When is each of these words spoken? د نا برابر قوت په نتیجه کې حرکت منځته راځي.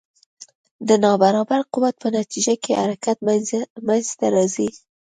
د 0.87 0.89
نا 1.03 1.11
برابر 1.23 1.59
قوت 1.73 1.95
په 2.03 2.07
نتیجه 2.17 2.53
کې 2.63 2.71
حرکت 2.81 3.17
منځته 3.87 4.25
راځي. 4.35 4.69